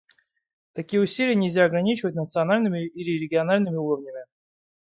[0.73, 4.25] Такие усилия нельзя ограничивать национальными или региональными уровнями.